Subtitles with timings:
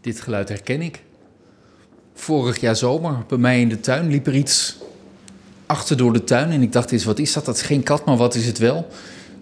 [0.00, 1.02] Dit geluid herken ik.
[2.14, 4.78] Vorig jaar zomer, bij mij in de tuin, liep er iets
[5.66, 6.50] achter door de tuin.
[6.50, 7.44] En ik dacht eens, wat is dat?
[7.44, 8.88] Dat is geen kat, maar wat is het wel?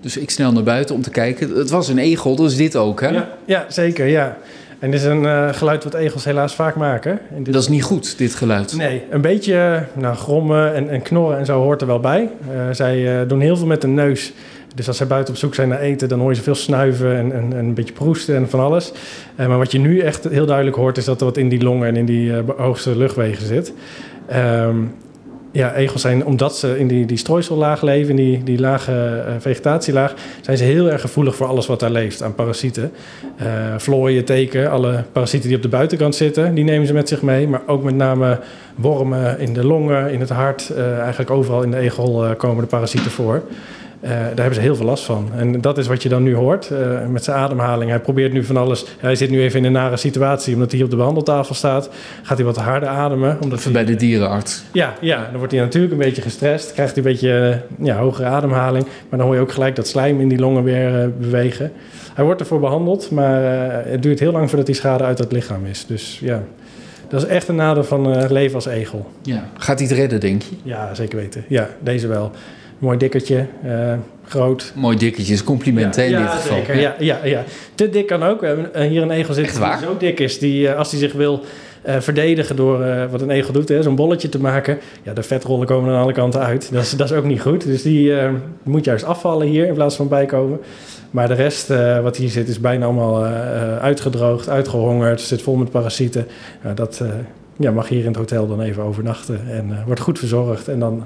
[0.00, 1.56] Dus ik snel naar buiten om te kijken.
[1.56, 3.08] Het was een egel, dus dit ook, hè?
[3.08, 4.38] Ja, ja zeker, ja.
[4.78, 7.18] En dit is een uh, geluid wat egels helaas vaak maken.
[7.36, 7.52] Dit...
[7.52, 8.76] Dat is niet goed, dit geluid.
[8.76, 12.30] Nee, een beetje nou, grommen en, en knorren en zo hoort er wel bij.
[12.52, 14.32] Uh, zij uh, doen heel veel met de neus.
[14.74, 17.16] Dus als zij buiten op zoek zijn naar eten, dan hoor je ze veel snuiven
[17.16, 18.92] en, en, en een beetje proesten en van alles.
[19.36, 21.88] maar wat je nu echt heel duidelijk hoort, is dat er wat in die longen
[21.88, 23.72] en in die hoogste luchtwegen zit.
[24.34, 24.94] Um,
[25.58, 29.34] ja, egels zijn, omdat ze in die, die strooisellaag leven, in die, die lage uh,
[29.38, 32.92] vegetatielaag, zijn ze heel erg gevoelig voor alles wat daar leeft aan parasieten.
[33.42, 37.22] Uh, vlooien, teken, alle parasieten die op de buitenkant zitten, die nemen ze met zich
[37.22, 37.48] mee.
[37.48, 38.38] Maar ook met name
[38.74, 42.70] wormen in de longen, in het hart, uh, eigenlijk overal in de egel komen de
[42.70, 43.42] parasieten voor.
[44.00, 45.28] Uh, daar hebben ze heel veel last van.
[45.36, 47.90] En dat is wat je dan nu hoort uh, met zijn ademhaling.
[47.90, 48.84] Hij probeert nu van alles.
[48.98, 51.90] Hij zit nu even in een nare situatie, omdat hij op de behandeltafel staat.
[52.22, 53.38] Gaat hij wat harder ademen.
[53.42, 54.62] Omdat hij, bij de dierenarts.
[54.72, 56.72] Ja, ja, dan wordt hij natuurlijk een beetje gestrest.
[56.72, 58.84] Krijgt hij een beetje ja, hogere ademhaling.
[58.84, 61.72] Maar dan hoor je ook gelijk dat slijm in die longen weer bewegen.
[62.14, 63.42] Hij wordt ervoor behandeld, maar
[63.86, 65.86] het duurt heel lang voordat die schade uit het lichaam is.
[65.86, 66.42] Dus ja.
[67.08, 69.10] Dat is echt een nadeel van leven als egel.
[69.22, 69.44] Ja.
[69.58, 70.56] Gaat hij het redden, denk je?
[70.62, 71.44] Ja, zeker weten.
[71.48, 72.32] Ja, deze wel.
[72.78, 73.92] Mooi dikkertje, uh,
[74.24, 74.72] groot.
[74.74, 76.56] Mooi dikkertje is compliment ja, in ja, dit geval.
[76.56, 76.80] Zeker.
[76.80, 76.94] Ja.
[76.98, 78.40] Ja, ja, Te dik kan ook.
[78.40, 81.12] We hebben hier een egel zitten die zo dik is, die uh, als hij zich
[81.12, 81.44] wil
[81.86, 84.78] uh, verdedigen door wat een egel doet, zo'n bolletje te maken.
[85.02, 86.72] Ja, de vetrollen komen aan alle kanten uit.
[86.72, 87.64] Dat is, dat is ook niet goed.
[87.64, 88.12] Dus die
[88.62, 90.60] moet juist afvallen hier in plaats van bijkomen.
[91.10, 91.68] Maar de rest
[92.02, 93.24] wat hier zit is bijna allemaal
[93.80, 96.26] uitgedroogd, uitgehongerd, zit vol met parasieten.
[96.74, 97.02] dat
[97.56, 100.68] ja, mag hier in het hotel dan even overnachten en wordt goed verzorgd.
[100.68, 101.04] En dan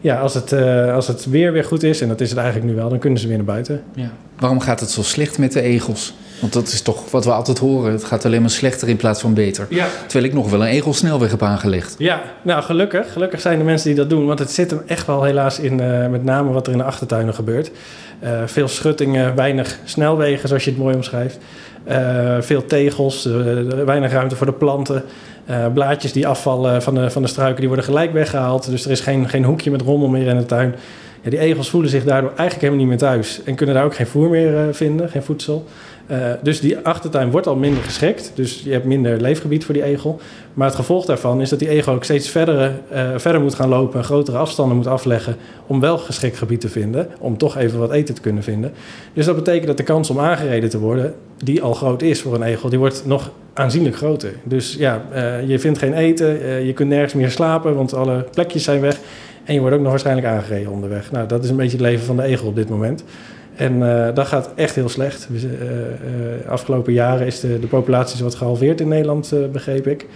[0.00, 2.70] ja, als het, uh, als het weer weer goed is, en dat is het eigenlijk
[2.70, 3.82] nu wel, dan kunnen ze weer naar buiten.
[3.94, 4.10] Ja.
[4.38, 6.14] Waarom gaat het zo slecht met de egels?
[6.40, 7.92] Want dat is toch wat we altijd horen.
[7.92, 9.66] Het gaat alleen maar slechter in plaats van beter.
[9.70, 9.86] Ja.
[10.06, 11.94] Terwijl ik nog wel een egelsnelweg heb aangelegd.
[11.98, 13.12] Ja, nou gelukkig.
[13.12, 14.26] Gelukkig zijn er mensen die dat doen.
[14.26, 16.84] Want het zit hem echt wel helaas in uh, met name wat er in de
[16.84, 17.70] achtertuinen gebeurt.
[18.22, 21.38] Uh, veel schuttingen, weinig snelwegen zoals je het mooi omschrijft.
[22.40, 23.28] Veel tegels,
[23.84, 25.04] weinig ruimte voor de planten.
[25.50, 28.70] Uh, blaadjes die afvallen van de, van de struiken, die worden gelijk weggehaald.
[28.70, 30.74] Dus er is geen, geen hoekje met rommel meer in de tuin.
[31.30, 33.40] Die egels voelen zich daardoor eigenlijk helemaal niet meer thuis.
[33.44, 35.64] En kunnen daar ook geen voer meer uh, vinden, geen voedsel.
[36.10, 38.32] Uh, dus die achtertuin wordt al minder geschikt.
[38.34, 40.20] Dus je hebt minder leefgebied voor die egel.
[40.54, 43.68] Maar het gevolg daarvan is dat die egel ook steeds verder, uh, verder moet gaan
[43.68, 44.04] lopen...
[44.04, 45.36] grotere afstanden moet afleggen
[45.66, 47.08] om wel geschikt gebied te vinden...
[47.18, 48.72] om toch even wat eten te kunnen vinden.
[49.12, 51.14] Dus dat betekent dat de kans om aangereden te worden...
[51.44, 54.32] die al groot is voor een egel, die wordt nog aanzienlijk groter.
[54.44, 55.02] Dus ja,
[55.46, 57.74] je vindt geen eten, je kunt nergens meer slapen...
[57.74, 58.98] want alle plekjes zijn weg...
[59.48, 61.10] En je wordt ook nog waarschijnlijk aangereden onderweg.
[61.10, 63.04] Nou, dat is een beetje het leven van de egel op dit moment.
[63.56, 65.28] En uh, dat gaat echt heel slecht.
[65.32, 70.06] Uh, afgelopen jaren is de, de populatie wat gehalveerd in Nederland, begreep ik.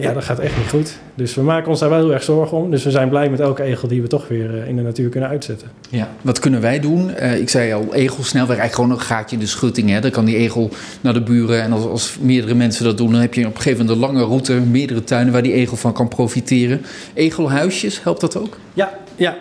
[0.00, 0.98] Ja, dat gaat echt niet goed.
[1.14, 2.70] Dus we maken ons daar wel heel erg zorgen om.
[2.70, 5.28] Dus we zijn blij met elke egel die we toch weer in de natuur kunnen
[5.28, 5.68] uitzetten.
[5.90, 7.16] Ja, wat kunnen wij doen?
[7.16, 9.90] ik zei al, egelsnelweg, eigenlijk gewoon een gaatje in de schutting.
[9.90, 10.00] Hè?
[10.00, 10.70] Dan kan die egel
[11.00, 11.62] naar de buren.
[11.62, 14.12] En als, als meerdere mensen dat doen, dan heb je op een gegeven moment een
[14.12, 16.82] lange route, meerdere tuinen waar die egel van kan profiteren.
[17.14, 18.58] Egelhuisjes, helpt dat ook?
[18.74, 19.36] Ja, ja.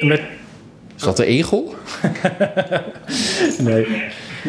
[0.00, 0.20] Met
[0.96, 1.74] is dat de egel?
[3.58, 3.86] nee.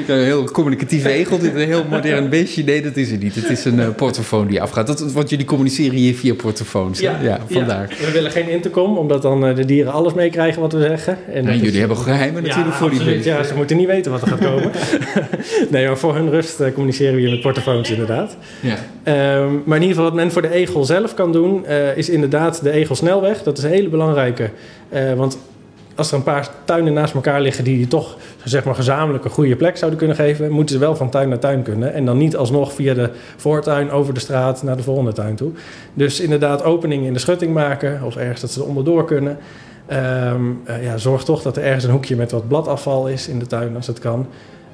[0.08, 2.64] Een heel communicatieve egel, dit een heel modern beestje.
[2.64, 3.36] Nee, dat is het niet.
[3.36, 4.88] Het is een uh, portofoon die afgaat.
[4.88, 7.00] Dat, want jullie communiceren hier via portofoons.
[7.00, 7.96] Ja, ja, vandaar.
[8.00, 8.06] Ja.
[8.06, 11.18] We willen geen intercom, omdat dan uh, de dieren alles meekrijgen wat we zeggen.
[11.32, 11.78] En, en jullie is...
[11.78, 13.32] hebben geheimen natuurlijk ja, voor die beesten.
[13.32, 14.72] Ja, ze moeten niet weten wat er gaat komen.
[15.72, 18.38] nee, maar voor hun rust uh, communiceren we hier met portofoons inderdaad.
[18.60, 18.78] Ja.
[19.38, 22.64] Um, maar in ieder geval wat men voor de egel zelf kan doen, is inderdaad
[22.64, 23.44] de egelsnelweg.
[23.44, 24.50] Dat is een hele belangrijke.
[25.16, 25.38] want
[25.96, 29.30] als er een paar tuinen naast elkaar liggen die je toch zeg maar, gezamenlijk een
[29.30, 31.94] goede plek zouden kunnen geven, moeten ze wel van tuin naar tuin kunnen.
[31.94, 35.52] En dan niet alsnog via de voortuin over de straat naar de volgende tuin toe.
[35.94, 39.38] Dus inderdaad openingen in de schutting maken of ergens dat ze er onderdoor kunnen.
[39.94, 43.40] Um, uh, ja, zorg toch dat er ergens een hoekje met wat bladafval is in
[43.40, 44.28] de tuin als het kan.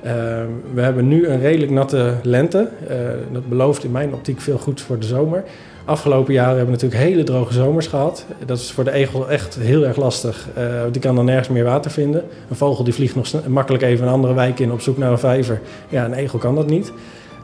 [0.06, 2.68] Um, we hebben nu een redelijk natte lente.
[2.89, 2.98] Uh,
[3.31, 5.44] dat belooft in mijn optiek veel goed voor de zomer.
[5.86, 8.25] Afgelopen jaren hebben we natuurlijk hele droge zomers gehad.
[8.45, 10.48] Dat is voor de egel echt heel erg lastig.
[10.57, 12.24] Uh, die kan dan nergens meer water vinden.
[12.50, 15.19] Een vogel die vliegt nog makkelijk even een andere wijk in op zoek naar een
[15.19, 15.62] vijver.
[15.89, 16.92] Ja, een egel kan dat niet.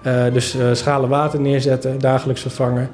[0.07, 2.89] Uh, dus schalen water neerzetten, dagelijks vervangen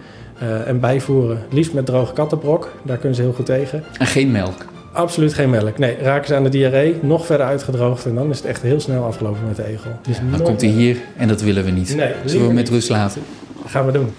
[0.66, 1.40] en bijvoeren.
[1.50, 3.84] Liefst met droge kattenbrok, daar kunnen ze heel goed tegen.
[3.98, 4.66] En geen melk?
[4.94, 5.78] Absoluut geen melk.
[5.78, 8.80] Nee, raken ze aan de diarree, nog verder uitgedroogd en dan is het echt heel
[8.80, 9.92] snel afgelopen met de egel.
[10.02, 11.96] Dus dan komt hij hier en dat willen we niet.
[11.96, 13.22] Nee, Zullen we met rust laten?
[13.62, 14.10] Dat gaan we doen.